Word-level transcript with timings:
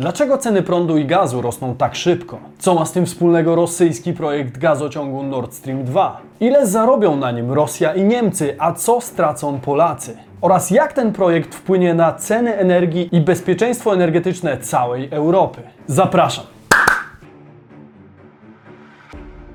Dlaczego 0.00 0.38
ceny 0.38 0.62
prądu 0.62 0.98
i 0.98 1.04
gazu 1.04 1.42
rosną 1.42 1.74
tak 1.74 1.94
szybko? 1.94 2.38
Co 2.58 2.74
ma 2.74 2.84
z 2.84 2.92
tym 2.92 3.06
wspólnego 3.06 3.54
rosyjski 3.54 4.12
projekt 4.12 4.58
gazociągu 4.58 5.22
Nord 5.22 5.54
Stream 5.54 5.84
2? 5.84 6.20
Ile 6.40 6.66
zarobią 6.66 7.16
na 7.16 7.30
nim 7.30 7.52
Rosja 7.52 7.94
i 7.94 8.04
Niemcy, 8.04 8.56
a 8.58 8.72
co 8.72 9.00
stracą 9.00 9.60
Polacy? 9.60 10.16
Oraz 10.40 10.70
jak 10.70 10.92
ten 10.92 11.12
projekt 11.12 11.54
wpłynie 11.54 11.94
na 11.94 12.12
ceny 12.12 12.56
energii 12.56 13.08
i 13.12 13.20
bezpieczeństwo 13.20 13.94
energetyczne 13.94 14.58
całej 14.58 15.08
Europy? 15.10 15.62
Zapraszam! 15.86 16.44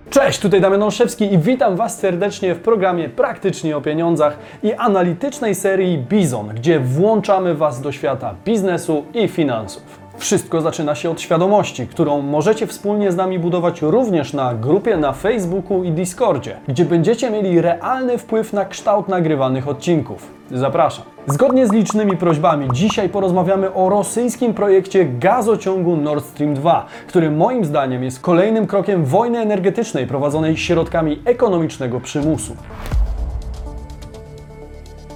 Cześć, 0.09 0.39
tutaj 0.39 0.62
Damian 0.62 0.84
Olszewski 0.84 1.34
i 1.34 1.38
witam 1.38 1.75
Was 1.75 2.00
serdecznie 2.00 2.55
w 2.55 2.59
programie 2.59 3.09
Praktycznie 3.09 3.77
o 3.77 3.82
Pieniądzach 3.82 4.38
i 4.64 4.73
analitycznej 4.73 5.55
serii 5.55 5.98
Bizon, 5.98 6.48
gdzie 6.48 6.80
włączamy 6.80 7.55
Was 7.55 7.82
do 7.82 7.91
świata 7.91 8.36
biznesu 8.46 9.05
i 9.14 9.27
finansów. 9.27 10.04
Wszystko 10.18 10.61
zaczyna 10.61 10.95
się 10.95 11.09
od 11.09 11.21
świadomości, 11.21 11.88
którą 11.88 12.21
możecie 12.21 12.67
wspólnie 12.67 13.12
z 13.12 13.16
nami 13.16 13.39
budować 13.39 13.81
również 13.81 14.34
na 14.34 14.53
grupie 14.53 14.98
na 14.98 15.13
Facebooku 15.13 15.84
i 15.84 15.91
Discordzie, 15.91 16.58
gdzie 16.67 16.85
będziecie 16.85 17.31
mieli 17.31 17.62
realny 17.62 18.17
wpływ 18.17 18.53
na 18.53 18.66
kształt 18.66 19.08
nagrywanych 19.08 19.67
odcinków. 19.67 20.27
Zapraszam. 20.52 21.05
Zgodnie 21.27 21.67
z 21.67 21.72
licznymi 21.72 22.17
prośbami, 22.17 22.67
dzisiaj 22.73 23.09
porozmawiamy 23.09 23.73
o 23.73 23.89
rosyjskim 23.89 24.53
projekcie 24.53 25.05
gazociągu 25.05 25.95
Nord 25.95 26.25
Stream 26.25 26.53
2, 26.53 26.86
który 27.08 27.31
moim 27.31 27.66
zdaniem 27.66 28.03
jest 28.03 28.20
kolejnym 28.20 28.67
krokiem 28.67 29.05
wojny 29.05 29.39
energetycznej 29.39 30.08
prowadzonej 30.08 30.58
środkami 30.58 31.22
ekonomicznego 31.25 32.00
przymusu. 32.00 32.55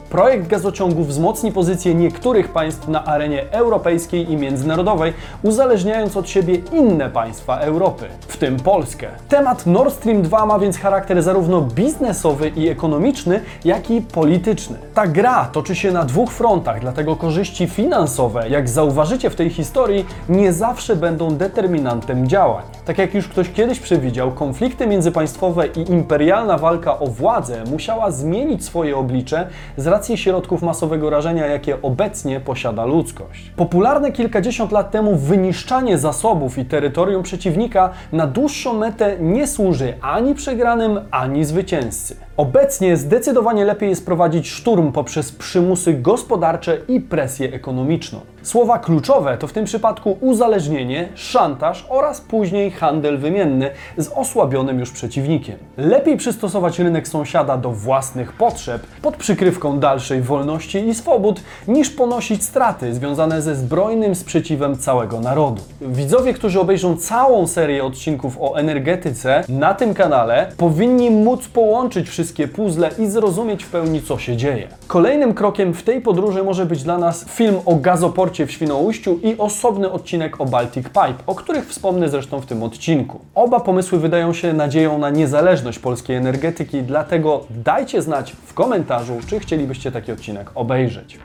Projekt 0.09 0.47
gazociągu 0.47 1.03
wzmocni 1.03 1.51
pozycję 1.51 1.95
niektórych 1.95 2.47
państw 2.47 2.87
na 2.87 3.05
arenie 3.05 3.51
europejskiej 3.51 4.31
i 4.31 4.37
międzynarodowej, 4.37 5.13
uzależniając 5.43 6.17
od 6.17 6.29
siebie 6.29 6.55
inne 6.73 7.09
państwa 7.09 7.57
Europy, 7.57 8.05
w 8.27 8.37
tym 8.37 8.57
Polskę. 8.57 9.07
Temat 9.27 9.65
Nord 9.65 9.93
Stream 9.93 10.21
2 10.21 10.45
ma 10.45 10.59
więc 10.59 10.77
charakter 10.77 11.23
zarówno 11.23 11.61
biznesowy 11.61 12.49
i 12.49 12.67
ekonomiczny, 12.67 13.41
jak 13.65 13.91
i 13.91 14.01
polityczny. 14.01 14.77
Ta 14.93 15.07
gra 15.07 15.45
toczy 15.45 15.75
się 15.75 15.91
na 15.91 16.05
dwóch 16.05 16.31
frontach, 16.31 16.79
dlatego 16.79 17.15
korzyści 17.15 17.67
finansowe, 17.67 18.49
jak 18.49 18.69
zauważycie 18.69 19.29
w 19.29 19.35
tej 19.35 19.49
historii, 19.49 20.05
nie 20.29 20.53
zawsze 20.53 20.95
będą 20.95 21.35
determinantem 21.35 22.27
działań. 22.27 22.63
Tak 22.85 22.97
jak 22.97 23.13
już 23.13 23.27
ktoś 23.27 23.51
kiedyś 23.51 23.79
przewidział, 23.79 24.31
konflikty 24.31 24.87
międzypaństwowe 24.87 25.67
i 25.67 25.91
imperialna 25.91 26.57
walka 26.57 26.99
o 26.99 27.07
władzę 27.07 27.63
musiała 27.71 28.11
zmienić 28.11 28.65
swoje 28.65 28.97
oblicze 28.97 29.47
z 29.77 29.87
racji 29.99 30.17
środków 30.17 30.61
masowego 30.61 31.09
rażenia, 31.09 31.45
jakie 31.45 31.81
obecnie 31.81 32.39
posiada 32.39 32.85
ludzkość. 32.85 33.51
Popularne 33.55 34.11
kilkadziesiąt 34.11 34.71
lat 34.71 34.91
temu 34.91 35.15
wyniszczanie 35.15 35.97
zasobów 35.97 36.57
i 36.57 36.65
terytorium 36.65 37.23
przeciwnika 37.23 37.89
na 38.11 38.27
dłuższą 38.27 38.73
metę 38.73 39.17
nie 39.19 39.47
służy 39.47 39.93
ani 40.01 40.35
przegranym, 40.35 40.99
ani 41.11 41.45
zwycięzcy. 41.45 42.15
Obecnie 42.37 42.97
zdecydowanie 42.97 43.65
lepiej 43.65 43.89
jest 43.89 44.05
prowadzić 44.05 44.49
szturm 44.49 44.91
poprzez 44.91 45.31
przymusy 45.31 45.93
gospodarcze 45.93 46.77
i 46.87 47.01
presję 47.01 47.53
ekonomiczną. 47.53 48.19
Słowa 48.41 48.79
kluczowe 48.79 49.37
to 49.37 49.47
w 49.47 49.53
tym 49.53 49.65
przypadku 49.65 50.17
uzależnienie, 50.21 51.09
szantaż 51.15 51.85
oraz 51.89 52.21
później 52.21 52.71
handel 52.71 53.17
wymienny 53.17 53.69
z 53.97 54.07
osłabionym 54.07 54.79
już 54.79 54.91
przeciwnikiem. 54.91 55.55
Lepiej 55.77 56.17
przystosować 56.17 56.79
rynek 56.79 57.07
sąsiada 57.07 57.57
do 57.57 57.71
własnych 57.71 58.33
potrzeb 58.33 58.81
pod 59.01 59.17
przykrywką 59.17 59.79
dalszej 59.89 60.21
wolności 60.21 60.87
i 60.87 60.95
swobód, 60.95 61.41
niż 61.67 61.89
ponosić 61.89 62.43
straty 62.43 62.93
związane 62.93 63.41
ze 63.41 63.55
zbrojnym 63.55 64.15
sprzeciwem 64.15 64.77
całego 64.77 65.19
narodu. 65.19 65.61
Widzowie, 65.81 66.33
którzy 66.33 66.59
obejrzą 66.59 66.97
całą 66.97 67.47
serię 67.47 67.83
odcinków 67.83 68.37
o 68.41 68.55
energetyce 68.55 69.43
na 69.49 69.73
tym 69.73 69.93
kanale, 69.93 70.51
powinni 70.57 71.11
móc 71.11 71.47
połączyć 71.47 72.09
wszystkie 72.09 72.47
puzzle 72.47 72.89
i 72.99 73.07
zrozumieć 73.07 73.63
w 73.63 73.69
pełni, 73.69 74.01
co 74.01 74.17
się 74.17 74.37
dzieje. 74.37 74.67
Kolejnym 74.87 75.33
krokiem 75.33 75.73
w 75.73 75.83
tej 75.83 76.01
podróży 76.01 76.43
może 76.43 76.65
być 76.65 76.83
dla 76.83 76.97
nas 76.97 77.25
film 77.25 77.55
o 77.65 77.75
gazoporcie 77.75 78.45
w 78.45 78.51
Świnoujściu 78.51 79.19
i 79.23 79.37
osobny 79.37 79.91
odcinek 79.91 80.41
o 80.41 80.45
Baltic 80.45 80.85
Pipe, 80.87 81.23
o 81.27 81.35
których 81.35 81.67
wspomnę 81.67 82.09
zresztą 82.09 82.41
w 82.41 82.45
tym 82.45 82.63
odcinku. 82.63 83.19
Oba 83.35 83.59
pomysły 83.59 83.99
wydają 83.99 84.33
się 84.33 84.53
nadzieją 84.53 84.97
na 84.97 85.09
niezależność 85.09 85.79
polskiej 85.79 86.15
energetyki, 86.15 86.81
dlatego 86.81 87.43
dajcie 87.49 88.01
znać 88.01 88.35
w 88.45 88.53
komentarzu, 88.53 89.13
czy 89.27 89.39
chcielibyście 89.39 89.78
taki 89.91 90.11
odcinek 90.11 90.51
obejrzeć. 90.55 91.17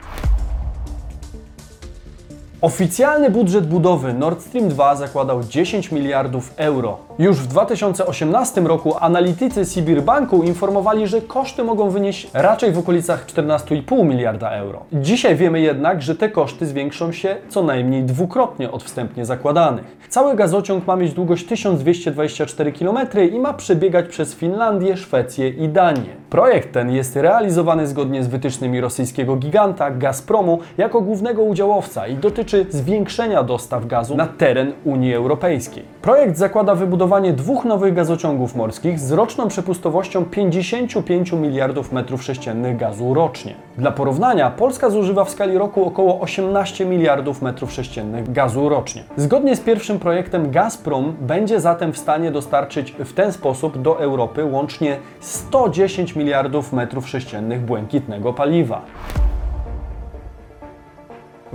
Oficjalny 2.61 3.29
budżet 3.29 3.67
budowy 3.67 4.13
Nord 4.13 4.41
Stream 4.41 4.69
2 4.69 4.95
zakładał 4.95 5.43
10 5.43 5.91
miliardów 5.91 6.53
euro. 6.57 6.97
Już 7.19 7.37
w 7.37 7.47
2018 7.47 8.61
roku 8.61 8.95
analitycy 8.99 9.65
Sibirbanku 9.65 10.43
informowali, 10.43 11.07
że 11.07 11.21
koszty 11.21 11.63
mogą 11.63 11.89
wynieść 11.89 12.27
raczej 12.33 12.71
w 12.71 12.77
okolicach 12.77 13.25
14,5 13.25 14.05
miliarda 14.05 14.49
euro. 14.49 14.83
Dzisiaj 14.93 15.35
wiemy 15.35 15.61
jednak, 15.61 16.01
że 16.01 16.15
te 16.15 16.29
koszty 16.29 16.65
zwiększą 16.65 17.11
się 17.11 17.35
co 17.49 17.63
najmniej 17.63 18.03
dwukrotnie 18.03 18.71
od 18.71 18.83
wstępnie 18.83 19.25
zakładanych. 19.25 19.97
Cały 20.09 20.35
gazociąg 20.35 20.87
ma 20.87 20.95
mieć 20.95 21.13
długość 21.13 21.45
1224 21.45 22.71
km 22.71 22.97
i 23.33 23.39
ma 23.39 23.53
przebiegać 23.53 24.07
przez 24.07 24.35
Finlandię, 24.35 24.97
Szwecję 24.97 25.49
i 25.49 25.69
Danię. 25.69 26.15
Projekt 26.29 26.73
ten 26.73 26.91
jest 26.91 27.15
realizowany 27.15 27.87
zgodnie 27.87 28.23
z 28.23 28.27
wytycznymi 28.27 28.81
rosyjskiego 28.81 29.35
giganta 29.35 29.91
Gazpromu 29.91 30.59
jako 30.77 31.01
głównego 31.01 31.43
udziałowca 31.43 32.07
i 32.07 32.15
dotyczy 32.15 32.44
zwiększenia 32.69 33.43
dostaw 33.43 33.87
gazu 33.87 34.15
na 34.15 34.27
teren 34.27 34.73
Unii 34.83 35.13
Europejskiej. 35.13 35.83
Projekt 36.01 36.37
zakłada 36.37 36.75
wybudowanie 36.75 37.33
dwóch 37.33 37.65
nowych 37.65 37.93
gazociągów 37.93 38.55
morskich 38.55 38.99
z 38.99 39.11
roczną 39.11 39.47
przepustowością 39.47 40.25
55 40.25 41.31
miliardów 41.31 41.91
metrów 41.91 42.23
sześciennych 42.23 42.77
gazu 42.77 43.13
rocznie. 43.13 43.55
Dla 43.77 43.91
porównania, 43.91 44.51
Polska 44.51 44.89
zużywa 44.89 45.25
w 45.25 45.29
skali 45.29 45.57
roku 45.57 45.85
około 45.85 46.19
18 46.19 46.85
miliardów 46.85 47.41
metrów 47.41 47.71
sześciennych 47.71 48.31
gazu 48.31 48.69
rocznie. 48.69 49.03
Zgodnie 49.17 49.55
z 49.55 49.59
pierwszym 49.59 49.99
projektem 49.99 50.51
Gazprom 50.51 51.15
będzie 51.21 51.59
zatem 51.59 51.93
w 51.93 51.97
stanie 51.97 52.31
dostarczyć 52.31 52.91
w 52.91 53.13
ten 53.13 53.31
sposób 53.31 53.81
do 53.81 53.99
Europy 53.99 54.45
łącznie 54.45 54.97
110 55.19 56.15
miliardów 56.15 56.73
metrów 56.73 57.09
sześciennych 57.09 57.61
błękitnego 57.61 58.33
paliwa. 58.33 58.81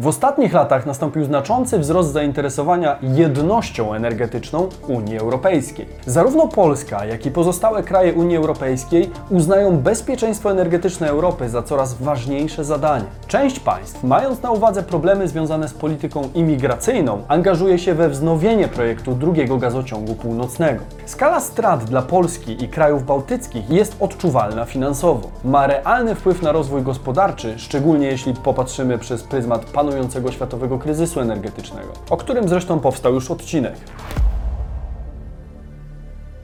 W 0.00 0.06
ostatnich 0.06 0.52
latach 0.52 0.86
nastąpił 0.86 1.24
znaczący 1.24 1.78
wzrost 1.78 2.12
zainteresowania 2.12 2.98
jednością 3.02 3.94
energetyczną 3.94 4.68
Unii 4.88 5.18
Europejskiej. 5.18 5.86
Zarówno 6.06 6.48
Polska, 6.48 7.04
jak 7.04 7.26
i 7.26 7.30
pozostałe 7.30 7.82
kraje 7.82 8.14
Unii 8.14 8.36
Europejskiej 8.36 9.10
uznają 9.30 9.76
bezpieczeństwo 9.76 10.50
energetyczne 10.50 11.08
Europy 11.08 11.48
za 11.48 11.62
coraz 11.62 11.94
ważniejsze 11.94 12.64
zadanie. 12.64 13.04
Część 13.26 13.60
państw, 13.60 14.04
mając 14.04 14.42
na 14.42 14.50
uwadze 14.50 14.82
problemy 14.82 15.28
związane 15.28 15.68
z 15.68 15.74
polityką 15.74 16.28
imigracyjną, 16.34 17.22
angażuje 17.28 17.78
się 17.78 17.94
we 17.94 18.08
wznowienie 18.08 18.68
projektu 18.68 19.14
drugiego 19.14 19.56
gazociągu 19.56 20.14
północnego. 20.14 20.84
Skala 21.06 21.40
strat 21.40 21.84
dla 21.84 22.02
Polski 22.02 22.64
i 22.64 22.68
krajów 22.68 23.06
bałtyckich 23.06 23.70
jest 23.70 23.96
odczuwalna 24.00 24.64
finansowo. 24.64 25.28
Ma 25.44 25.66
realny 25.66 26.14
wpływ 26.14 26.42
na 26.42 26.52
rozwój 26.52 26.82
gospodarczy, 26.82 27.58
szczególnie 27.58 28.06
jeśli 28.06 28.34
popatrzymy 28.34 28.98
przez 28.98 29.22
pryzmat 29.22 29.64
panującego 29.90 30.32
światowego 30.32 30.78
kryzysu 30.78 31.20
energetycznego, 31.20 31.92
o 32.10 32.16
którym 32.16 32.48
zresztą 32.48 32.80
powstał 32.80 33.14
już 33.14 33.30
odcinek. 33.30 33.74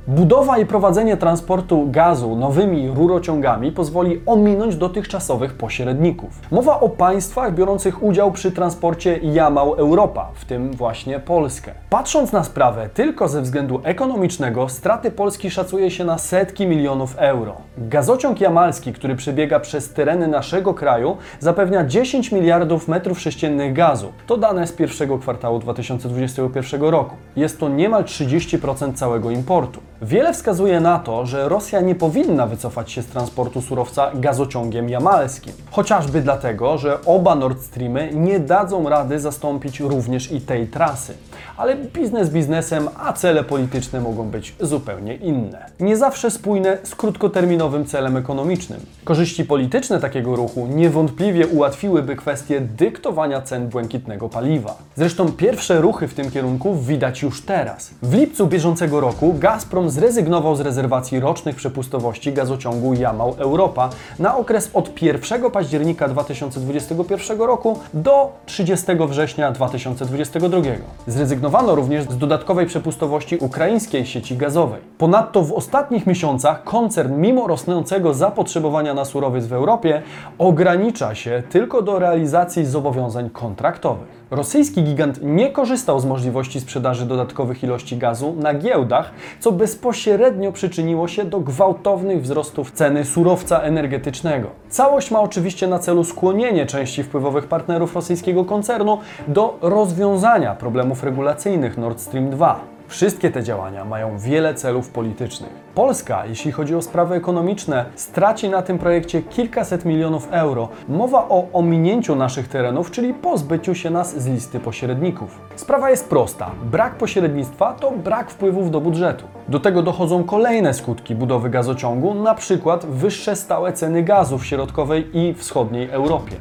Budowa 0.09 0.59
i 0.59 0.67
prowadzenie 0.67 1.17
transportu 1.17 1.87
gazu 1.91 2.37
nowymi 2.37 2.91
rurociągami 2.91 3.73
pozwoli 3.73 4.21
ominąć 4.27 4.77
dotychczasowych 4.77 5.55
pośredników. 5.55 6.41
Mowa 6.51 6.81
o 6.81 6.89
państwach 6.89 7.55
biorących 7.55 8.03
udział 8.03 8.33
przy 8.33 8.53
transporcie 8.53 9.19
Jamał 9.23 9.75
Europa, 9.75 10.31
w 10.35 10.45
tym 10.45 10.73
właśnie 10.73 11.21
Polskę. 11.21 11.73
Patrząc 11.91 12.33
na 12.33 12.45
sprawę 12.45 12.89
tylko 12.95 13.29
ze 13.29 13.43
względu 13.43 13.81
ekonomicznego, 13.85 14.69
straty 14.69 15.11
Polski 15.11 15.51
szacuje 15.51 15.91
się 15.91 16.05
na 16.05 16.19
setki 16.19 16.67
milionów 16.67 17.15
euro. 17.19 17.57
Gazociąg 17.79 18.41
jamalski, 18.41 18.93
który 18.93 19.17
przebiega 19.17 19.61
przez 19.61 19.93
tereny 19.93 20.29
naszego 20.29 20.75
kraju, 20.75 21.17
zapewnia 21.41 21.85
10 21.85 22.33
miliardów 22.33 22.89
metrów 22.89 23.21
sześciennych 23.21 23.73
gazu. 23.73 24.13
To 24.27 24.37
dane 24.37 24.67
z 24.67 24.73
pierwszego 24.73 25.19
kwartału 25.19 25.59
2021 25.59 26.81
roku. 26.83 27.17
Jest 27.37 27.61
to 27.61 27.69
niemal 27.69 28.05
30% 28.05 28.95
całego 28.95 29.31
importu. 29.31 29.81
Wiele 30.03 30.33
wskazuje 30.33 30.81
na 30.81 30.99
to, 30.99 31.27
że 31.27 31.49
Rosja 31.49 31.81
nie 31.81 31.95
powinna 31.95 32.47
wycofać 32.47 32.93
się 32.93 33.03
z 33.03 33.07
transportu 33.07 33.63
surowca 33.63 34.11
gazociągiem 34.15 34.89
jamalskim. 34.89 35.53
Chociażby 35.71 36.21
dlatego, 36.21 36.79
że 36.79 37.05
oba 37.05 37.35
Nord 37.35 37.63
Streamy 37.63 38.11
nie 38.15 38.41
dadzą 38.41 38.89
rady 38.89 39.21
zastąpić 39.21 39.81
również 39.81 40.33
i 40.33 40.41
tej 40.41 40.67
trasy. 40.67 41.15
ale 41.57 41.77
biznes 41.77 42.31
biznesem, 42.31 42.89
a 42.99 43.13
cele 43.13 43.45
polityczne 43.45 44.01
mogą 44.01 44.29
być 44.29 44.55
zupełnie 44.61 45.15
inne. 45.15 45.67
Nie 45.81 45.97
zawsze 45.97 46.31
spójne 46.31 46.79
z 46.83 46.95
krótkoterminowym 46.95 47.87
celem 47.87 48.17
ekonomicznym. 48.17 48.81
Korzyści 49.05 49.45
polityczne 49.45 50.01
takiego 50.01 50.37
ruchu 50.37 50.67
niewątpliwie 50.67 51.47
ułatwiłyby 51.47 52.17
kwestię 52.17 52.61
dyktowania 52.61 53.43
cen 53.43 53.69
błękitnego 53.69 54.29
paliwa. 54.29 54.77
Zresztą 54.97 55.33
pierwsze 55.33 55.81
ruchy 55.81 56.09
w 56.09 56.15
tym 56.15 56.31
kierunku 56.31 56.75
widać 56.75 57.23
już 57.23 57.43
teraz. 57.43 57.91
W 58.03 58.15
lipcu 58.15 58.47
bieżącego 58.47 59.01
roku 59.01 59.35
Gazprom 59.39 59.86
zrezygnował 59.91 60.57
z 60.57 60.61
rezerwacji 60.61 61.21
rocznych 61.21 61.57
przepustowości 61.57 62.33
gazociągu 62.33 62.95
Jamał-Europa 62.95 63.91
na 64.19 64.37
okres 64.37 64.71
od 64.75 65.03
1 65.03 65.51
października 65.51 66.09
2021 66.09 67.39
roku 67.39 67.79
do 67.95 68.33
30 68.47 68.87
września 69.09 69.53
2022. 69.53 70.59
Zrezygnowano 71.07 71.75
również 71.75 72.05
z 72.05 72.19
dodatkowej 72.19 72.67
przepustowości 72.67 73.37
ukraińskiej 73.37 74.07
sieci 74.07 74.37
gazowej. 74.37 74.81
Ponadto 74.99 75.43
w 75.43 75.53
ostatnich 75.53 76.07
miesiącach 76.07 76.65
koncern, 76.65 77.17
mimo 77.17 77.47
rosnącego 77.47 78.15
zapotrzebowania 78.15 78.95
na 78.95 79.05
surowiec 79.05 79.47
w 79.47 79.53
Europie, 79.53 80.03
ogranicza 80.39 81.15
się 81.15 81.43
tylko 81.51 81.83
do 81.83 81.99
realizacji 81.99 82.67
zobowiązań 82.67 83.31
kontraktowych. 83.31 84.26
Rosyjski 84.31 84.83
gigant 84.83 85.19
nie 85.23 85.51
korzystał 85.51 86.01
z 86.01 86.05
możliwości 86.05 86.61
sprzedaży 86.61 87.07
dodatkowych 87.07 87.63
ilości 87.63 87.97
gazu 87.97 88.35
na 88.39 88.55
giełdach, 88.55 89.11
co 89.41 89.53
bezpośrednio 89.53 90.53
przyczyniło 90.53 91.09
się 91.09 91.25
do 91.25 91.41
gwałtownych 91.41 92.23
wzrostów 92.23 92.73
ceny 92.73 93.05
surowca 93.05 93.61
energetycznego. 93.61 94.49
Całość 94.69 95.11
ma 95.11 95.21
oczywiście 95.21 95.67
na 95.67 95.79
celu 95.79 96.05
skłonienie 96.05 96.67
części 96.67 97.03
wpływowych 97.03 97.47
partnerów 97.47 97.95
rosyjskiego 97.95 98.45
koncernu 98.45 98.99
do 99.29 99.59
rozwiązania 99.63 100.55
problemów 100.55 101.05
regulacyjnych 101.05 101.79
Nord 101.79 102.01
Stream 102.01 102.31
2. 102.31 102.76
Wszystkie 102.89 103.31
te 103.31 103.43
działania 103.43 103.85
mają 103.85 104.19
wiele 104.19 104.55
celów 104.55 104.91
politycznych. 104.91 105.51
Polska, 105.75 106.27
jeśli 106.27 106.53
chodzi 106.53 106.75
o 106.75 106.83
sprawy 106.83 107.15
ekonomiczne, 107.15 107.85
straci 107.95 108.49
na 108.49 108.63
tym 108.63 108.79
projekcie 108.79 109.23
kilkaset 109.23 109.85
milionów 109.85 110.29
euro. 110.31 110.69
Mowa 110.89 111.29
o 111.29 111.47
ominięciu 111.53 112.17
naszych 112.17 112.49
terenów, 112.49 112.91
czyli 112.91 113.15
pozbyciu 113.15 113.75
się 113.75 113.91
nas 113.91 114.23
z 114.23 114.27
listy 114.27 114.61
pośredników. 114.61 115.41
Sprawa 115.57 115.91
jest 115.91 116.09
prosta. 116.09 116.51
Brak 116.63 116.95
pośrednictwa 116.95 117.73
to 117.73 117.91
brak 117.91 118.31
wpływów 118.31 118.71
do 118.71 118.81
budżetu. 118.81 119.25
Do 119.49 119.61
tego 119.61 119.83
dochodzą 119.83 120.25
kolejne 120.25 120.75
skutki 120.75 121.15
budowy 121.15 121.51
gazociągu, 121.51 122.15
na 122.15 122.35
przykład 122.35 122.87
wyższe 122.87 123.37
stałe 123.37 123.73
ceny 123.73 124.03
gazu 124.03 124.39
w 124.39 124.47
środkowej 124.47 125.11
i 125.13 125.35
wschodniej 125.35 125.91
Europie. 125.91 126.37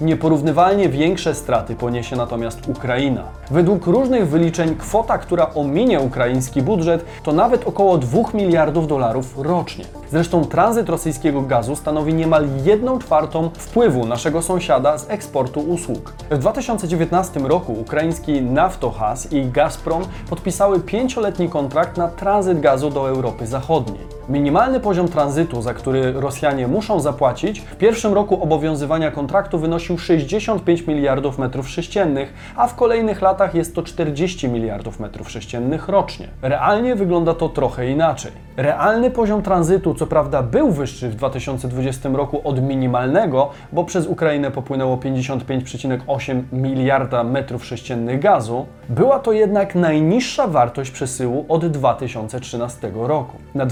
Nieporównywalnie 0.00 0.88
większe 0.88 1.34
straty 1.34 1.74
poniesie 1.74 2.16
natomiast 2.16 2.68
Ukraina. 2.68 3.24
Według 3.50 3.86
różnych 3.86 4.28
wyliczeń 4.28 4.76
kwota, 4.76 5.18
która 5.18 5.54
ominie 5.54 6.00
ukraiński 6.00 6.62
budżet, 6.62 7.04
to 7.22 7.32
nawet 7.32 7.66
około 7.68 7.98
2 7.98 8.20
miliardów 8.34 8.86
dolarów 8.86 9.34
rocznie. 9.38 9.84
Zresztą 10.10 10.44
tranzyt 10.44 10.88
rosyjskiego 10.88 11.42
gazu 11.42 11.76
stanowi 11.76 12.14
niemal 12.14 12.46
1 12.64 12.98
czwartą 12.98 13.50
wpływu 13.54 14.06
naszego 14.06 14.42
sąsiada 14.42 14.98
z 14.98 15.10
eksportu 15.10 15.60
usług. 15.60 16.12
W 16.30 16.38
2019 16.38 17.40
roku 17.40 17.72
ukraiński 17.72 18.42
Naftogaz 18.42 19.32
i 19.32 19.46
Gazprom 19.46 20.02
podpisały 20.30 20.80
pięcioletni 20.80 21.48
kontrakt 21.48 21.96
na 21.96 22.08
tranzyt 22.08 22.60
gazu 22.60 22.90
do 22.90 23.08
Europy 23.08 23.46
Zachodniej. 23.46 24.17
Minimalny 24.28 24.80
poziom 24.80 25.08
tranzytu, 25.08 25.62
za 25.62 25.74
który 25.74 26.12
Rosjanie 26.12 26.68
muszą 26.68 27.00
zapłacić, 27.00 27.60
w 27.60 27.76
pierwszym 27.76 28.14
roku 28.14 28.42
obowiązywania 28.42 29.10
kontraktu 29.10 29.58
wynosił 29.58 29.98
65 29.98 30.86
miliardów 30.86 31.38
metrów 31.38 31.68
sześciennych, 31.68 32.34
a 32.56 32.66
w 32.66 32.74
kolejnych 32.74 33.22
latach 33.22 33.54
jest 33.54 33.74
to 33.74 33.82
40 33.82 34.48
miliardów 34.48 35.00
metrów 35.00 35.30
sześciennych 35.30 35.88
rocznie. 35.88 36.28
Realnie 36.42 36.94
wygląda 36.94 37.34
to 37.34 37.48
trochę 37.48 37.90
inaczej. 37.90 38.32
Realny 38.56 39.10
poziom 39.10 39.42
tranzytu, 39.42 39.94
co 39.94 40.06
prawda, 40.06 40.42
był 40.42 40.70
wyższy 40.70 41.08
w 41.08 41.14
2020 41.14 42.08
roku 42.08 42.40
od 42.44 42.62
minimalnego, 42.62 43.50
bo 43.72 43.84
przez 43.84 44.06
Ukrainę 44.06 44.50
popłynęło 44.50 44.96
55,8 44.96 46.42
miliarda 46.52 47.24
metrów 47.24 47.64
sześciennych 47.64 48.20
gazu, 48.20 48.66
była 48.88 49.18
to 49.18 49.32
jednak 49.32 49.74
najniższa 49.74 50.46
wartość 50.46 50.90
przesyłu 50.90 51.46
od 51.48 51.66
2013 51.66 52.92
roku. 52.94 53.36
Na 53.54 53.66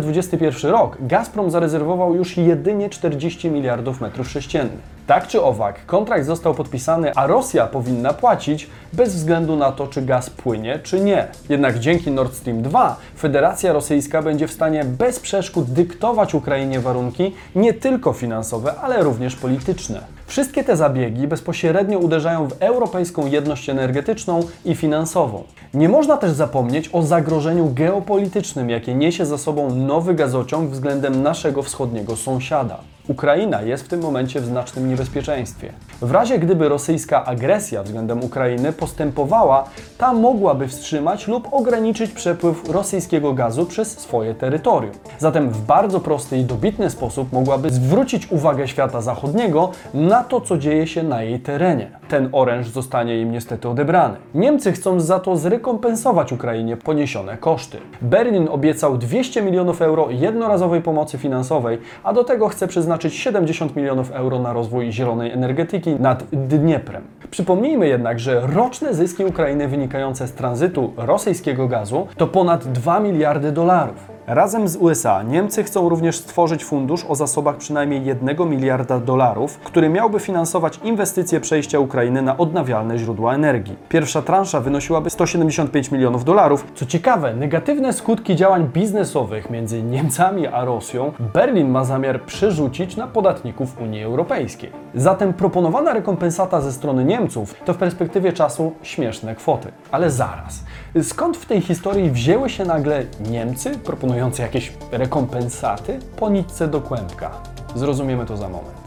2021 0.00 0.70
rok 0.70 0.96
Gazprom 1.00 1.50
zarezerwował 1.50 2.14
już 2.14 2.36
jedynie 2.36 2.90
40 2.90 3.50
miliardów 3.50 4.00
metrów 4.00 4.30
sześciennych. 4.30 5.00
Tak 5.06 5.26
czy 5.26 5.42
owak, 5.42 5.86
kontrakt 5.86 6.26
został 6.26 6.54
podpisany, 6.54 7.14
a 7.14 7.26
Rosja 7.26 7.66
powinna 7.66 8.12
płacić 8.12 8.70
bez 8.92 9.14
względu 9.14 9.56
na 9.56 9.72
to, 9.72 9.86
czy 9.86 10.02
gaz 10.02 10.30
płynie, 10.30 10.78
czy 10.82 11.00
nie. 11.00 11.26
Jednak 11.48 11.78
dzięki 11.78 12.10
Nord 12.10 12.34
Stream 12.34 12.62
2 12.62 12.96
Federacja 13.18 13.72
Rosyjska 13.72 14.22
będzie 14.22 14.48
w 14.48 14.52
stanie 14.52 14.84
bez 14.84 15.20
przeszkód 15.20 15.70
dyktować 15.70 16.34
Ukrainie 16.34 16.80
warunki 16.80 17.34
nie 17.54 17.74
tylko 17.74 18.12
finansowe, 18.12 18.74
ale 18.82 19.02
również 19.02 19.36
polityczne. 19.36 20.19
Wszystkie 20.30 20.64
te 20.64 20.76
zabiegi 20.76 21.28
bezpośrednio 21.28 21.98
uderzają 21.98 22.48
w 22.48 22.56
europejską 22.60 23.26
jedność 23.26 23.68
energetyczną 23.68 24.40
i 24.64 24.74
finansową. 24.74 25.42
Nie 25.74 25.88
można 25.88 26.16
też 26.16 26.32
zapomnieć 26.32 26.90
o 26.92 27.02
zagrożeniu 27.02 27.70
geopolitycznym, 27.74 28.70
jakie 28.70 28.94
niesie 28.94 29.26
za 29.26 29.38
sobą 29.38 29.74
nowy 29.74 30.14
gazociąg 30.14 30.70
względem 30.70 31.22
naszego 31.22 31.62
wschodniego 31.62 32.16
sąsiada. 32.16 32.80
Ukraina 33.10 33.62
jest 33.62 33.84
w 33.84 33.88
tym 33.88 34.00
momencie 34.00 34.40
w 34.40 34.44
znacznym 34.44 34.88
niebezpieczeństwie. 34.88 35.72
W 36.02 36.10
razie 36.10 36.38
gdyby 36.38 36.68
rosyjska 36.68 37.24
agresja 37.24 37.82
względem 37.82 38.24
Ukrainy 38.24 38.72
postępowała, 38.72 39.64
ta 39.98 40.12
mogłaby 40.12 40.68
wstrzymać 40.68 41.28
lub 41.28 41.48
ograniczyć 41.52 42.10
przepływ 42.10 42.68
rosyjskiego 42.68 43.32
gazu 43.32 43.66
przez 43.66 43.98
swoje 43.98 44.34
terytorium. 44.34 44.94
Zatem 45.18 45.50
w 45.50 45.60
bardzo 45.60 46.00
prosty 46.00 46.38
i 46.38 46.44
dobitny 46.44 46.90
sposób 46.90 47.32
mogłaby 47.32 47.70
zwrócić 47.70 48.32
uwagę 48.32 48.68
świata 48.68 49.00
zachodniego 49.00 49.70
na 49.94 50.24
to, 50.24 50.40
co 50.40 50.58
dzieje 50.58 50.86
się 50.86 51.02
na 51.02 51.22
jej 51.22 51.40
terenie. 51.40 51.90
Ten 52.08 52.28
oręż 52.32 52.68
zostanie 52.68 53.20
im 53.20 53.32
niestety 53.32 53.68
odebrany. 53.68 54.16
Niemcy 54.34 54.72
chcą 54.72 55.00
za 55.00 55.20
to 55.20 55.36
zrekompensować 55.36 56.32
Ukrainie 56.32 56.76
poniesione 56.76 57.36
koszty. 57.36 57.78
Berlin 58.02 58.48
obiecał 58.50 58.98
200 58.98 59.42
milionów 59.42 59.82
euro 59.82 60.10
jednorazowej 60.10 60.82
pomocy 60.82 61.18
finansowej, 61.18 61.78
a 62.04 62.12
do 62.12 62.24
tego 62.24 62.48
chce 62.48 62.68
przeznaczyć 62.68 62.99
70 63.08 63.76
milionów 63.76 64.10
euro 64.10 64.38
na 64.38 64.52
rozwój 64.52 64.92
zielonej 64.92 65.32
energetyki 65.32 65.94
nad 65.94 66.24
Dnieprem. 66.32 67.02
Przypomnijmy 67.30 67.88
jednak, 67.88 68.20
że 68.20 68.40
roczne 68.46 68.94
zyski 68.94 69.24
Ukrainy 69.24 69.68
wynikające 69.68 70.28
z 70.28 70.32
tranzytu 70.32 70.92
rosyjskiego 70.96 71.68
gazu 71.68 72.06
to 72.16 72.26
ponad 72.26 72.68
2 72.68 73.00
miliardy 73.00 73.52
dolarów. 73.52 74.10
Razem 74.26 74.68
z 74.68 74.76
USA 74.76 75.22
Niemcy 75.22 75.64
chcą 75.64 75.88
również 75.88 76.16
stworzyć 76.16 76.64
fundusz 76.64 77.04
o 77.08 77.14
zasobach 77.14 77.56
przynajmniej 77.56 78.04
1 78.04 78.48
miliarda 78.48 79.00
dolarów, 79.00 79.58
który 79.58 79.88
miałby 79.88 80.20
finansować 80.20 80.80
inwestycje 80.84 81.40
przejścia 81.40 81.78
Ukrainy 81.78 82.22
na 82.22 82.36
odnawialne 82.36 82.98
źródła 82.98 83.34
energii. 83.34 83.76
Pierwsza 83.88 84.22
transza 84.22 84.60
wynosiłaby 84.60 85.10
175 85.10 85.90
milionów 85.90 86.24
dolarów. 86.24 86.66
Co 86.74 86.86
ciekawe, 86.86 87.34
negatywne 87.34 87.92
skutki 87.92 88.36
działań 88.36 88.68
biznesowych 88.74 89.50
między 89.50 89.82
Niemcami 89.82 90.46
a 90.46 90.64
Rosją 90.64 91.12
Berlin 91.34 91.68
ma 91.68 91.84
zamiar 91.84 92.22
przerzucić 92.22 92.79
na 92.96 93.06
podatników 93.06 93.80
Unii 93.80 94.02
Europejskiej. 94.02 94.70
Zatem 94.94 95.32
proponowana 95.32 95.92
rekompensata 95.92 96.60
ze 96.60 96.72
strony 96.72 97.04
Niemców 97.04 97.54
to 97.64 97.74
w 97.74 97.76
perspektywie 97.76 98.32
czasu 98.32 98.72
śmieszne 98.82 99.34
kwoty. 99.34 99.72
Ale 99.90 100.10
zaraz, 100.10 100.64
skąd 101.02 101.36
w 101.36 101.46
tej 101.46 101.60
historii 101.60 102.10
wzięły 102.10 102.50
się 102.50 102.64
nagle 102.64 103.04
Niemcy 103.30 103.78
proponujące 103.78 104.42
jakieś 104.42 104.72
rekompensaty 104.92 105.98
po 106.16 106.30
nitce 106.30 106.68
do 106.68 106.80
kłębka? 106.80 107.30
Zrozumiemy 107.74 108.26
to 108.26 108.36
za 108.36 108.48
moment. 108.48 108.79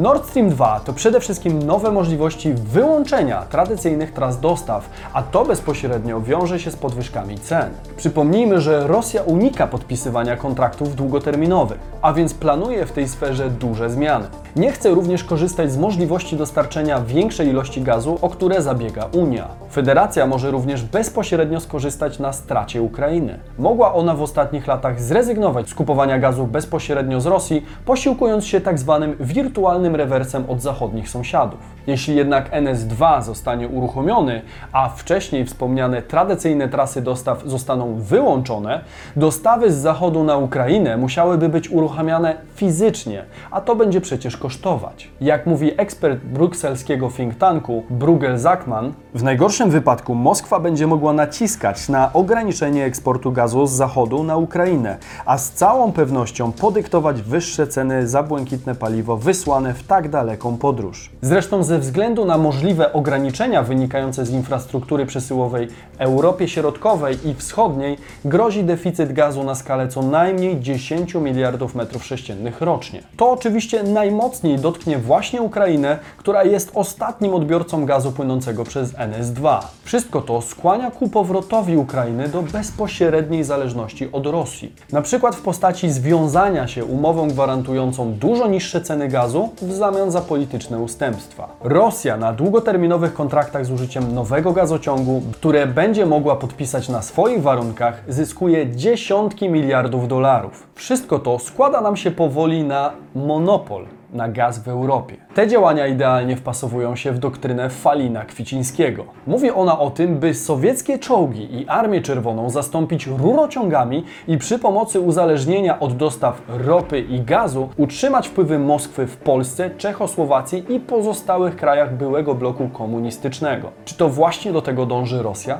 Nord 0.00 0.28
Stream 0.28 0.50
2 0.50 0.80
to 0.80 0.92
przede 0.92 1.20
wszystkim 1.20 1.62
nowe 1.62 1.92
możliwości 1.92 2.52
wyłączenia 2.54 3.42
tradycyjnych 3.42 4.12
tras 4.12 4.40
dostaw, 4.40 4.90
a 5.12 5.22
to 5.22 5.44
bezpośrednio 5.44 6.20
wiąże 6.20 6.60
się 6.60 6.70
z 6.70 6.76
podwyżkami 6.76 7.38
cen. 7.38 7.70
Przypomnijmy, 7.96 8.60
że 8.60 8.86
Rosja 8.86 9.22
unika 9.22 9.66
podpisywania 9.66 10.36
kontraktów 10.36 10.96
długoterminowych, 10.96 11.78
a 12.02 12.12
więc 12.12 12.34
planuje 12.34 12.86
w 12.86 12.92
tej 12.92 13.08
sferze 13.08 13.50
duże 13.50 13.90
zmiany. 13.90 14.26
Nie 14.56 14.72
chce 14.72 14.90
również 14.90 15.24
korzystać 15.24 15.72
z 15.72 15.78
możliwości 15.78 16.36
dostarczenia 16.36 17.00
większej 17.00 17.48
ilości 17.48 17.82
gazu, 17.82 18.18
o 18.22 18.28
które 18.28 18.62
zabiega 18.62 19.08
Unia. 19.12 19.48
Federacja 19.72 20.26
może 20.26 20.50
również 20.50 20.82
bezpośrednio 20.82 21.60
skorzystać 21.60 22.18
na 22.18 22.32
stracie 22.32 22.82
Ukrainy. 22.82 23.38
Mogła 23.58 23.94
ona 23.94 24.14
w 24.14 24.22
ostatnich 24.22 24.66
latach 24.66 25.00
zrezygnować 25.00 25.68
z 25.68 25.74
kupowania 25.74 26.18
gazu 26.18 26.46
bezpośrednio 26.46 27.20
z 27.20 27.26
Rosji, 27.26 27.66
posiłkując 27.84 28.46
się 28.46 28.60
tak 28.60 28.78
zwanym 28.78 29.16
wirtualnym 29.20 29.96
rewersem 29.96 30.44
od 30.48 30.62
zachodnich 30.62 31.08
sąsiadów. 31.08 31.60
Jeśli 31.86 32.16
jednak 32.16 32.52
NS2 32.52 33.22
zostanie 33.22 33.68
uruchomiony, 33.68 34.42
a 34.72 34.88
wcześniej 34.88 35.44
wspomniane 35.44 36.02
tradycyjne 36.02 36.68
trasy 36.68 37.02
dostaw 37.02 37.42
zostaną 37.46 37.94
wyłączone, 37.94 38.80
dostawy 39.16 39.72
z 39.72 39.76
zachodu 39.76 40.24
na 40.24 40.36
Ukrainę 40.36 40.96
musiałyby 40.96 41.48
być 41.48 41.70
uruchamiane 41.70 42.36
fizycznie, 42.54 43.24
a 43.50 43.60
to 43.60 43.76
będzie 43.76 44.00
przecież 44.00 44.39
kosztować. 44.40 45.10
Jak 45.20 45.46
mówi 45.46 45.70
ekspert 45.76 46.20
brukselskiego 46.24 47.10
think 47.16 47.34
tanku 47.34 47.84
Bruegel 47.90 48.38
Zachman, 48.38 48.92
w 49.14 49.22
najgorszym 49.22 49.70
wypadku 49.70 50.14
Moskwa 50.14 50.60
będzie 50.60 50.86
mogła 50.86 51.12
naciskać 51.12 51.88
na 51.88 52.12
ograniczenie 52.12 52.84
eksportu 52.84 53.32
gazu 53.32 53.66
z 53.66 53.72
zachodu 53.72 54.24
na 54.24 54.36
Ukrainę, 54.36 54.98
a 55.26 55.38
z 55.38 55.50
całą 55.50 55.92
pewnością 55.92 56.52
podyktować 56.52 57.22
wyższe 57.22 57.66
ceny 57.66 58.08
za 58.08 58.22
błękitne 58.22 58.74
paliwo 58.74 59.16
wysłane 59.16 59.74
w 59.74 59.82
tak 59.82 60.08
daleką 60.08 60.56
podróż. 60.56 61.10
Zresztą 61.22 61.62
ze 61.62 61.78
względu 61.78 62.24
na 62.24 62.38
możliwe 62.38 62.92
ograniczenia 62.92 63.62
wynikające 63.62 64.26
z 64.26 64.30
infrastruktury 64.30 65.06
przesyłowej 65.06 65.68
Europie 65.98 66.48
Środkowej 66.48 67.28
i 67.28 67.34
Wschodniej 67.34 67.98
grozi 68.24 68.64
deficyt 68.64 69.12
gazu 69.12 69.44
na 69.44 69.54
skalę 69.54 69.88
co 69.88 70.02
najmniej 70.02 70.60
10 70.60 71.14
miliardów 71.14 71.74
metrów 71.74 72.04
sześciennych 72.04 72.60
rocznie. 72.60 73.02
To 73.16 73.30
oczywiście 73.30 73.82
najmocniej 73.82 74.58
dotknie 74.58 74.98
właśnie 74.98 75.42
Ukrainę, 75.42 75.98
która 76.16 76.44
jest 76.44 76.70
ostatnim 76.74 77.34
odbiorcą 77.34 77.86
gazu 77.86 78.12
płynącego 78.12 78.64
przez 78.64 78.99
NS2. 79.00 79.58
Wszystko 79.84 80.20
to 80.20 80.42
skłania 80.42 80.90
ku 80.90 81.08
powrotowi 81.08 81.76
Ukrainy 81.76 82.28
do 82.28 82.42
bezpośredniej 82.42 83.44
zależności 83.44 84.12
od 84.12 84.26
Rosji. 84.26 84.72
Na 84.92 85.02
przykład 85.02 85.36
w 85.36 85.42
postaci 85.42 85.90
związania 85.90 86.68
się 86.68 86.84
umową 86.84 87.28
gwarantującą 87.28 88.12
dużo 88.12 88.48
niższe 88.48 88.80
ceny 88.80 89.08
gazu 89.08 89.48
w 89.62 89.72
zamian 89.72 90.10
za 90.10 90.20
polityczne 90.20 90.78
ustępstwa. 90.78 91.48
Rosja 91.60 92.16
na 92.16 92.32
długoterminowych 92.32 93.14
kontraktach 93.14 93.66
z 93.66 93.70
użyciem 93.70 94.14
nowego 94.14 94.52
gazociągu, 94.52 95.22
które 95.32 95.66
będzie 95.66 96.06
mogła 96.06 96.36
podpisać 96.36 96.88
na 96.88 97.02
swoich 97.02 97.42
warunkach, 97.42 98.02
zyskuje 98.08 98.76
dziesiątki 98.76 99.48
miliardów 99.48 100.08
dolarów. 100.08 100.66
Wszystko 100.74 101.18
to 101.18 101.38
składa 101.38 101.80
nam 101.80 101.96
się 101.96 102.10
powoli 102.10 102.64
na 102.64 102.92
monopol 103.14 103.99
na 104.12 104.28
gaz 104.28 104.58
w 104.58 104.68
Europie. 104.68 105.16
Te 105.34 105.48
działania 105.48 105.86
idealnie 105.86 106.36
wpasowują 106.36 106.96
się 106.96 107.12
w 107.12 107.18
doktrynę 107.18 107.70
Falina 107.70 108.24
Kwicińskiego. 108.24 109.04
Mówi 109.26 109.50
ona 109.50 109.78
o 109.78 109.90
tym, 109.90 110.18
by 110.18 110.34
sowieckie 110.34 110.98
czołgi 110.98 111.60
i 111.60 111.68
Armię 111.68 112.00
Czerwoną 112.00 112.50
zastąpić 112.50 113.06
rurociągami 113.06 114.04
i 114.28 114.38
przy 114.38 114.58
pomocy 114.58 115.00
uzależnienia 115.00 115.80
od 115.80 115.96
dostaw 115.96 116.42
ropy 116.48 117.00
i 117.00 117.20
gazu 117.20 117.68
utrzymać 117.76 118.28
wpływy 118.28 118.58
Moskwy 118.58 119.06
w 119.06 119.16
Polsce, 119.16 119.70
Czechosłowacji 119.70 120.64
i 120.68 120.80
pozostałych 120.80 121.56
krajach 121.56 121.96
byłego 121.96 122.34
bloku 122.34 122.68
komunistycznego. 122.68 123.70
Czy 123.84 123.96
to 123.96 124.08
właśnie 124.08 124.52
do 124.52 124.62
tego 124.62 124.86
dąży 124.86 125.22
Rosja? 125.22 125.58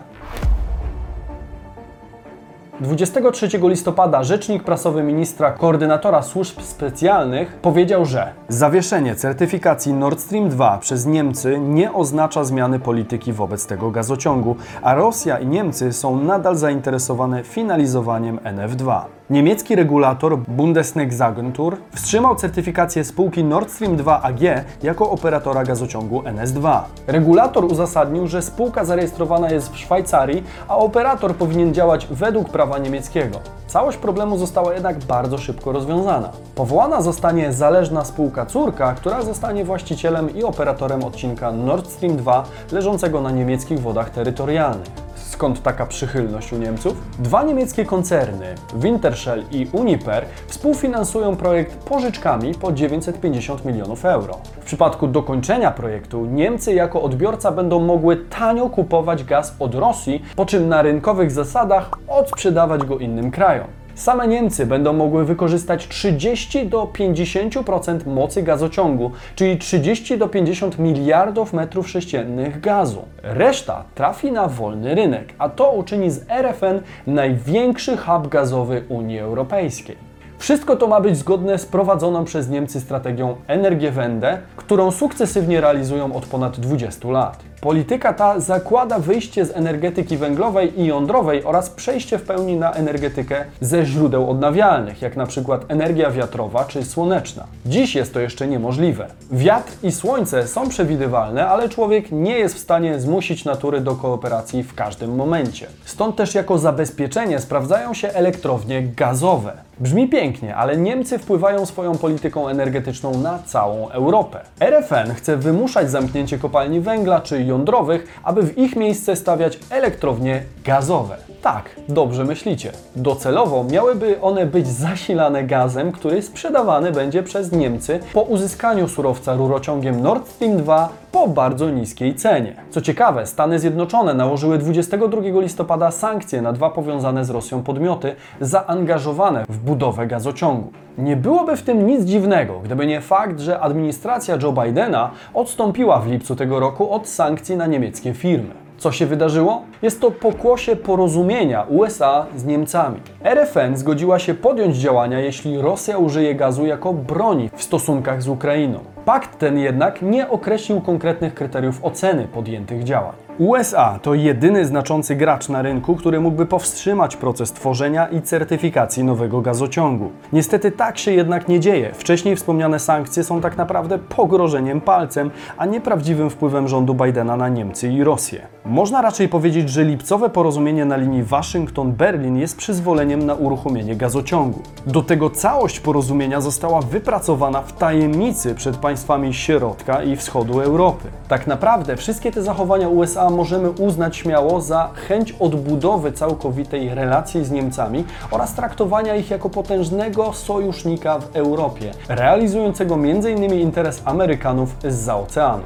23 2.81 3.49
listopada 3.63 4.25
rzecznik 4.25 4.63
prasowy 4.65 5.03
ministra 5.03 5.53
koordynatora 5.53 6.23
służb 6.23 6.61
specjalnych 6.61 7.53
powiedział, 7.53 8.05
że 8.05 8.33
zawieszenie 8.49 9.15
certyfikacji 9.15 9.93
Nord 9.93 10.21
Stream 10.21 10.49
2 10.49 10.79
przez 10.79 11.07
Niemcy 11.07 11.59
nie 11.59 11.93
oznacza 11.93 12.45
zmiany 12.45 12.79
polityki 12.79 13.33
wobec 13.33 13.67
tego 13.67 13.91
gazociągu, 13.91 14.57
a 14.83 14.95
Rosja 14.95 15.39
i 15.39 15.47
Niemcy 15.47 15.93
są 15.93 16.21
nadal 16.21 16.57
zainteresowane 16.57 17.45
finalizowaniem 17.45 18.39
NF2. 18.39 19.20
Niemiecki 19.31 19.77
regulator 19.77 20.39
Bundesnetzagentur 20.39 21.77
wstrzymał 21.95 22.37
certyfikację 22.37 23.05
spółki 23.05 23.45
Nord 23.45 23.71
Stream 23.71 23.97
2 23.97 24.23
AG 24.23 24.41
jako 24.83 25.11
operatora 25.11 25.65
gazociągu 25.65 26.21
NS2. 26.21 26.81
Regulator 27.07 27.65
uzasadnił, 27.65 28.27
że 28.27 28.43
spółka 28.43 28.85
zarejestrowana 28.85 29.51
jest 29.51 29.73
w 29.73 29.79
Szwajcarii, 29.79 30.45
a 30.69 30.77
operator 30.77 31.35
powinien 31.35 31.75
działać 31.75 32.07
według 32.11 32.49
prawa 32.49 32.79
niemieckiego. 32.79 33.39
Całość 33.67 33.99
problemu 33.99 34.39
została 34.39 34.75
jednak 34.75 34.99
bardzo 34.99 35.39
szybko 35.39 35.73
rozwiązana. 35.73 36.31
Powołana 36.55 37.03
zostanie 37.03 37.53
zależna 37.53 38.05
spółka 38.05 38.47
córka, 38.47 38.95
która 38.95 39.23
zostanie 39.23 39.65
właścicielem 39.65 40.37
i 40.37 40.45
operatorem 40.45 41.05
odcinka 41.05 41.53
Nord 41.53 41.91
Stream 41.91 42.17
2 42.17 42.45
leżącego 42.73 43.21
na 43.21 43.31
niemieckich 43.31 43.81
wodach 43.81 44.11
terytorialnych. 44.11 45.10
Skąd 45.31 45.63
taka 45.63 45.87
przychylność 45.87 46.53
u 46.53 46.59
Niemców? 46.59 46.97
Dwa 47.19 47.43
niemieckie 47.43 47.85
koncerny, 47.85 48.55
Wintershell 48.75 49.45
i 49.51 49.69
Uniper, 49.73 50.25
współfinansują 50.47 51.37
projekt 51.37 51.77
pożyczkami 51.77 52.55
po 52.55 52.73
950 52.73 53.65
milionów 53.65 54.05
euro. 54.05 54.39
W 54.61 54.65
przypadku 54.65 55.07
dokończenia 55.09 55.71
projektu 55.71 56.27
Niemcy 56.27 56.75
jako 56.75 57.03
odbiorca 57.03 57.53
będą 57.53 57.81
mogły 57.81 58.17
tanio 58.17 58.69
kupować 58.71 59.25
gaz 59.25 59.57
od 59.59 59.75
Rosji, 59.75 60.25
po 60.37 60.47
czym 60.47 60.69
na 60.69 60.83
rynkowych 60.83 61.31
zasadach 61.31 61.91
odsprzedawać 62.09 62.85
go 62.85 62.99
innym 62.99 63.31
krajom. 63.31 63.80
Same 64.01 64.29
Niemcy 64.29 64.67
będą 64.67 64.93
mogły 64.93 65.25
wykorzystać 65.25 65.89
30 65.89 66.67
do 66.67 66.83
50% 66.85 68.07
mocy 68.07 68.43
gazociągu, 68.43 69.11
czyli 69.35 69.59
30 69.59 70.19
do 70.19 70.29
50 70.29 70.79
miliardów 70.79 71.53
metrów 71.53 71.89
sześciennych 71.89 72.61
gazu. 72.61 73.03
Reszta 73.23 73.85
trafi 73.95 74.33
na 74.33 74.49
wolny 74.49 74.95
rynek, 74.95 75.35
a 75.39 75.49
to 75.49 75.73
uczyni 75.73 76.11
z 76.11 76.31
RFN 76.31 76.81
największy 77.07 77.97
hub 77.97 78.29
gazowy 78.29 78.85
Unii 78.89 79.19
Europejskiej. 79.19 79.97
Wszystko 80.39 80.77
to 80.77 80.87
ma 80.87 81.01
być 81.01 81.17
zgodne 81.17 81.59
z 81.59 81.67
prowadzoną 81.67 82.25
przez 82.25 82.49
Niemcy 82.49 82.81
strategią 82.81 83.37
Energiewende, 83.47 84.39
którą 84.57 84.91
sukcesywnie 84.91 85.61
realizują 85.61 86.13
od 86.13 86.27
ponad 86.27 86.61
20 86.61 87.09
lat. 87.09 87.50
Polityka 87.61 88.13
ta 88.13 88.41
zakłada 88.41 88.99
wyjście 88.99 89.45
z 89.45 89.57
energetyki 89.57 90.17
węglowej 90.17 90.81
i 90.81 90.87
jądrowej 90.87 91.45
oraz 91.45 91.71
przejście 91.71 92.19
w 92.19 92.23
pełni 92.23 92.57
na 92.57 92.73
energetykę 92.73 93.45
ze 93.61 93.87
źródeł 93.87 94.31
odnawialnych, 94.31 95.03
jak 95.03 95.17
na 95.17 95.27
przykład 95.27 95.65
energia 95.69 96.11
wiatrowa 96.11 96.65
czy 96.65 96.85
słoneczna. 96.85 97.47
Dziś 97.67 97.95
jest 97.95 98.15
to 98.15 98.21
jeszcze 98.21 98.49
niemożliwe. 98.49 99.07
Wiatr 99.31 99.73
i 99.83 99.93
słońce 99.93 100.49
są 100.49 100.69
przewidywalne, 100.69 101.49
ale 101.49 101.69
człowiek 101.69 102.13
nie 102.13 102.39
jest 102.39 102.55
w 102.55 102.59
stanie 102.59 103.01
zmusić 103.01 103.45
natury 103.45 103.81
do 103.81 103.95
kooperacji 103.95 104.63
w 104.63 104.75
każdym 104.75 105.15
momencie. 105.15 105.67
Stąd 105.85 106.17
też 106.17 106.35
jako 106.35 106.59
zabezpieczenie 106.59 107.39
sprawdzają 107.39 107.95
się 107.95 108.09
elektrownie 108.09 108.83
gazowe. 108.83 109.53
Brzmi 109.81 110.09
pięknie, 110.09 110.57
ale 110.57 110.77
Niemcy 110.77 111.19
wpływają 111.19 111.67
swoją 111.67 111.99
polityką 111.99 112.49
energetyczną 112.49 113.19
na 113.19 113.39
całą 113.47 113.89
Europę. 113.89 114.41
RFN 114.61 115.15
chce 115.15 115.37
wymuszać 115.37 115.91
zamknięcie 115.91 116.39
kopalni 116.39 116.81
węgla 116.81 117.21
czy 117.21 117.43
jądrowych, 117.51 118.21
aby 118.23 118.43
w 118.43 118.59
ich 118.59 118.77
miejsce 118.77 119.17
stawiać 119.17 119.59
elektrownie 119.71 120.43
gazowe. 120.65 121.17
Tak, 121.43 121.77
dobrze 121.89 122.25
myślicie. 122.25 122.73
Docelowo 122.97 123.65
miałyby 123.65 124.21
one 124.21 124.47
być 124.47 124.69
zasilane 124.69 125.45
gazem, 125.45 125.93
który 125.93 126.23
sprzedawany 126.23 126.93
będzie 126.93 127.23
przez 127.23 127.53
Niemcy 127.53 128.01
po 128.13 128.23
uzyskaniu 128.23 128.89
surowca 128.89 129.35
rurociągiem 129.35 130.03
Nord 130.03 130.29
Stream 130.29 130.57
2 130.57 130.89
po 131.13 131.29
bardzo 131.29 131.71
niskiej 131.71 132.15
cenie. 132.15 132.55
Co 132.71 132.81
ciekawe, 132.81 133.27
Stany 133.27 133.59
Zjednoczone 133.59 134.15
nałożyły 134.15 134.59
22 134.59 135.41
listopada 135.41 135.91
sankcje 135.91 136.43
na 136.43 136.53
dwa 136.53 136.71
powiązane 136.71 137.25
z 137.25 137.31
Rosją 137.31 137.63
podmioty 137.63 138.15
zaangażowane 138.41 139.45
w 139.49 139.59
budowę 139.59 140.07
gazociągu. 140.07 140.73
Nie 140.99 141.17
byłoby 141.17 141.57
w 141.57 141.63
tym 141.63 141.87
nic 141.87 142.05
dziwnego, 142.05 142.61
gdyby 142.65 142.87
nie 142.87 143.01
fakt, 143.01 143.41
że 143.41 143.61
administracja 143.61 144.37
Joe 144.43 144.53
Bidena 144.53 145.11
odstąpiła 145.35 145.99
w 145.99 146.07
lipcu 146.07 146.37
tego 146.37 146.61
roku 146.61 146.91
od 146.91 147.09
sankcji 147.09 147.57
na 147.57 147.67
niemieckie 147.67 148.15
firmy. 148.15 148.60
Co 148.81 148.93
się 148.93 149.07
wydarzyło? 149.07 149.63
Jest 149.83 150.01
to 150.01 150.11
pokłosie 150.11 150.77
porozumienia 150.77 151.63
USA 151.63 152.27
z 152.37 152.45
Niemcami. 152.45 153.01
RFN 153.25 153.77
zgodziła 153.77 154.19
się 154.19 154.35
podjąć 154.35 154.77
działania, 154.77 155.21
jeśli 155.21 155.59
Rosja 155.59 155.99
użyje 155.99 156.35
gazu 156.35 156.67
jako 156.67 156.93
broni 156.93 157.51
w 157.57 157.63
stosunkach 157.63 158.23
z 158.23 158.29
Ukrainą. 158.29 158.81
Pakt 159.05 159.39
ten 159.39 159.59
jednak 159.59 160.03
nie 160.03 160.29
określił 160.29 160.81
konkretnych 160.81 161.35
kryteriów 161.35 161.85
oceny 161.85 162.29
podjętych 162.29 162.85
działań. 162.85 163.15
USA 163.39 163.99
to 164.03 164.15
jedyny 164.15 164.65
znaczący 164.65 165.17
gracz 165.17 165.49
na 165.49 165.63
rynku, 165.63 165.97
który 165.97 166.21
mógłby 166.21 166.47
powstrzymać 166.47 167.17
proces 167.17 167.53
tworzenia 167.53 168.07
i 168.07 168.23
certyfikacji 168.23 169.05
nowego 169.05 169.41
gazociągu. 169.41 170.11
Niestety 170.33 170.73
tak 170.73 170.99
się 170.99 171.13
jednak 171.13 171.49
nie 171.49 171.61
dzieje. 171.61 171.91
Wcześniej 171.95 172.37
wspomniane 172.37 172.79
sankcje 172.79 173.25
są 173.25 173.41
tak 173.41 173.57
naprawdę 173.57 173.99
pogrożeniem 173.99 174.81
palcem, 174.81 175.31
a 175.57 175.67
nie 175.67 175.81
prawdziwym 175.81 176.31
wpływem 176.31 176.69
rządu 176.69 176.95
Bidena 176.95 177.37
na 177.37 177.49
Niemcy 177.49 177.89
i 177.89 178.05
Rosję. 178.05 178.47
Można 178.65 179.03
raczej 179.03 179.29
powiedzieć, 179.29 179.71
że 179.71 179.85
lipcowe 179.85 180.31
porozumienie 180.31 180.85
na 180.85 180.97
linii 180.97 181.25
Waszyngton-Berlin 181.25 182.37
jest 182.37 182.57
przyzwoleniem 182.57 183.27
na 183.27 183.35
uruchomienie 183.35 183.97
gazociągu. 183.97 184.63
Do 184.87 185.03
tego 185.03 185.31
całość 185.31 185.81
porozumienia 185.81 186.41
została 186.41 186.81
wypracowana 186.81 187.63
w 187.63 187.73
tajemnicy 187.73 188.55
przed 188.55 188.77
państwami 188.77 189.35
środka 189.35 190.03
i 190.03 190.17
wschodu 190.17 190.61
Europy. 190.61 191.09
Tak 191.29 191.47
naprawdę 191.47 191.97
wszystkie 191.97 192.33
te 192.33 192.43
zachowania 192.43 192.89
USA 192.89 193.31
możemy 193.31 193.71
uznać 193.71 194.17
śmiało 194.17 194.61
za 194.61 194.91
chęć 195.09 195.35
odbudowy 195.41 196.13
całkowitej 196.13 196.95
relacji 196.95 197.45
z 197.45 197.51
Niemcami 197.51 198.05
oraz 198.31 198.55
traktowania 198.55 199.17
ich 199.17 199.31
jako 199.31 199.51
potężnego 199.51 200.33
sojusznika 200.33 201.19
w 201.19 201.37
Europie, 201.37 201.91
realizującego 202.09 202.95
m.in. 202.95 203.55
interes 203.55 204.03
Amerykanów 204.05 204.77
zza 204.89 205.17
oceanu. 205.17 205.63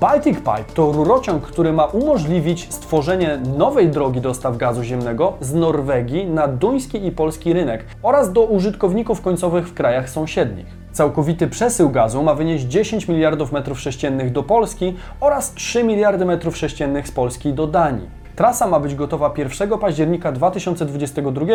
Baltic 0.00 0.36
Pipe 0.36 0.64
to 0.74 0.92
rurociąg, 0.92 1.42
który 1.42 1.72
ma 1.72 1.84
umożliwić 1.84 2.74
stworzenie 2.74 3.38
nowej 3.58 3.88
drogi 3.88 4.20
dostaw 4.20 4.56
gazu 4.56 4.82
ziemnego 4.82 5.32
z 5.40 5.54
Norwegii 5.54 6.26
na 6.26 6.48
duński 6.48 7.06
i 7.06 7.12
polski 7.12 7.52
rynek 7.52 7.84
oraz 8.02 8.32
do 8.32 8.42
użytkowników 8.44 9.20
końcowych 9.20 9.68
w 9.68 9.74
krajach 9.74 10.10
sąsiednich. 10.10 10.66
Całkowity 10.92 11.48
przesył 11.48 11.90
gazu 11.90 12.22
ma 12.22 12.34
wynieść 12.34 12.64
10 12.64 13.08
miliardów 13.08 13.52
metrów 13.52 13.80
sześciennych 13.80 14.32
do 14.32 14.42
Polski 14.42 14.94
oraz 15.20 15.54
3 15.54 15.84
miliardy 15.84 16.24
metrów 16.24 16.56
sześciennych 16.56 17.08
z 17.08 17.12
Polski 17.12 17.52
do 17.52 17.66
Danii. 17.66 18.23
Trasa 18.36 18.66
ma 18.66 18.80
być 18.80 18.94
gotowa 18.94 19.34
1 19.36 19.78
października 19.78 20.32
2022, 20.32 21.46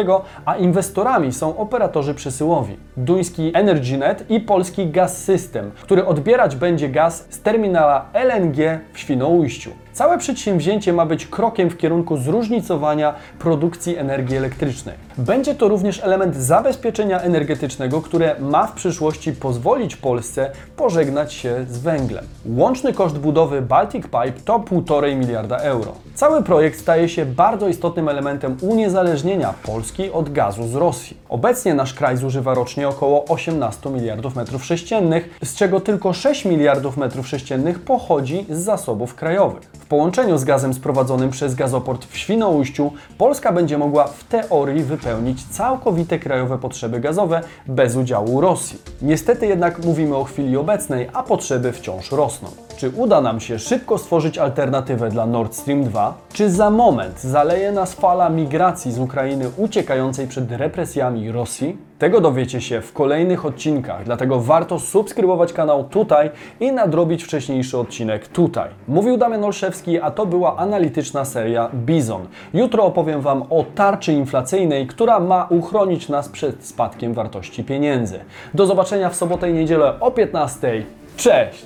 a 0.45 0.55
inwestorami 0.55 1.33
są 1.33 1.57
operatorzy 1.57 2.13
przesyłowi. 2.13 2.77
Duński 2.97 3.51
EnergyNet 3.53 4.31
i 4.31 4.39
polski 4.39 4.87
Gaz 4.87 5.23
System, 5.23 5.71
który 5.81 6.05
odbierać 6.05 6.55
będzie 6.55 6.89
gaz 6.89 7.27
z 7.29 7.41
terminala 7.41 8.05
LNG 8.13 8.79
w 8.93 8.99
Świnoujściu. 8.99 9.71
Całe 9.93 10.17
przedsięwzięcie 10.17 10.93
ma 10.93 11.05
być 11.05 11.25
krokiem 11.25 11.69
w 11.69 11.77
kierunku 11.77 12.17
zróżnicowania 12.17 13.13
produkcji 13.39 13.97
energii 13.97 14.37
elektrycznej. 14.37 14.95
Będzie 15.17 15.55
to 15.55 15.67
również 15.67 16.03
element 16.03 16.35
zabezpieczenia 16.35 17.21
energetycznego, 17.21 18.01
które 18.01 18.35
ma 18.39 18.67
w 18.67 18.73
przyszłości 18.73 19.33
pozwolić 19.33 19.95
Polsce 19.95 20.51
pożegnać 20.75 21.33
się 21.33 21.65
z 21.69 21.77
węglem. 21.77 22.25
Łączny 22.45 22.93
koszt 22.93 23.17
budowy 23.17 23.61
Baltic 23.61 24.03
Pipe 24.03 24.41
to 24.45 24.59
1,5 24.59 25.15
miliarda 25.15 25.57
euro. 25.57 25.93
Cały 26.15 26.43
projekt 26.43 26.79
staje 26.79 27.09
się 27.09 27.25
bardzo 27.25 27.67
istotnym 27.67 28.09
elementem 28.09 28.57
uniezależnienia 28.61 29.53
Polski 29.63 30.11
od 30.11 30.31
gazu 30.31 30.67
z 30.67 30.75
Rosji. 30.75 31.17
Obecnie 31.29 31.73
nasz 31.73 31.93
kraj 31.93 32.17
zużywa 32.17 32.53
rocznie 32.53 32.87
około 32.87 33.25
18 33.25 33.89
miliardów 33.89 34.35
metrów 34.35 34.65
sześciennych, 34.65 35.39
z 35.43 35.55
czego 35.55 35.79
tylko 35.79 36.13
6 36.13 36.45
miliardów 36.45 36.97
metrów 36.97 37.27
sześciennych 37.27 37.79
pochodzi 37.79 38.45
z 38.49 38.59
zasobów 38.59 39.15
krajowych. 39.15 39.71
Połączeniu 39.89 40.37
z 40.37 40.43
gazem 40.43 40.73
sprowadzonym 40.73 41.29
przez 41.29 41.55
gazoport 41.55 42.05
w 42.05 42.17
Świnoujściu 42.17 42.91
Polska 43.17 43.51
będzie 43.51 43.77
mogła 43.77 44.07
w 44.07 44.23
teorii 44.23 44.83
wypełnić 44.83 45.45
całkowite 45.47 46.19
krajowe 46.19 46.57
potrzeby 46.57 46.99
gazowe 46.99 47.41
bez 47.67 47.95
udziału 47.95 48.41
Rosji. 48.41 48.79
Niestety 49.01 49.47
jednak 49.47 49.85
mówimy 49.85 50.15
o 50.15 50.23
chwili 50.23 50.57
obecnej, 50.57 51.09
a 51.13 51.23
potrzeby 51.23 51.71
wciąż 51.71 52.11
rosną. 52.11 52.49
Czy 52.77 52.89
uda 52.89 53.21
nam 53.21 53.39
się 53.39 53.59
szybko 53.59 53.97
stworzyć 53.97 54.37
alternatywę 54.37 55.09
dla 55.09 55.25
Nord 55.25 55.55
Stream 55.55 55.83
2? 55.83 56.17
Czy 56.33 56.49
za 56.49 56.69
moment 56.69 57.21
zaleje 57.21 57.71
nas 57.71 57.93
fala 57.93 58.29
migracji 58.29 58.91
z 58.91 58.99
Ukrainy 58.99 59.45
uciekającej 59.57 60.27
przed 60.27 60.51
represjami 60.51 61.31
Rosji? 61.31 61.88
Tego 61.99 62.21
dowiecie 62.21 62.61
się 62.61 62.81
w 62.81 62.93
kolejnych 62.93 63.45
odcinkach, 63.45 64.03
dlatego 64.03 64.39
warto 64.39 64.79
subskrybować 64.79 65.53
kanał 65.53 65.83
tutaj 65.83 66.31
i 66.59 66.71
nadrobić 66.71 67.23
wcześniejszy 67.23 67.77
odcinek 67.77 68.27
tutaj. 68.27 68.69
Mówił 68.87 69.17
Damian 69.17 69.43
Olszewski, 69.43 69.99
a 70.01 70.11
to 70.11 70.25
była 70.25 70.57
analityczna 70.57 71.25
seria 71.25 71.69
Bizon. 71.73 72.27
Jutro 72.53 72.85
opowiem 72.85 73.21
Wam 73.21 73.43
o 73.49 73.65
tarczy 73.75 74.13
inflacyjnej, 74.13 74.87
która 74.87 75.19
ma 75.19 75.47
uchronić 75.49 76.09
nas 76.09 76.29
przed 76.29 76.65
spadkiem 76.65 77.13
wartości 77.13 77.63
pieniędzy. 77.63 78.19
Do 78.53 78.65
zobaczenia 78.65 79.09
w 79.09 79.15
sobotę 79.15 79.49
i 79.49 79.53
niedzielę 79.53 79.99
o 79.99 80.11
15. 80.11 80.83
Cześć! 81.17 81.65